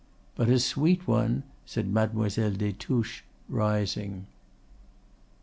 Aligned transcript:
"But 0.35 0.49
a 0.49 0.57
sweet 0.57 1.07
one," 1.07 1.43
said 1.63 1.87
Mademoiselle 1.87 2.53
des 2.55 2.71
Touches, 2.73 3.21
rising. 3.47 4.25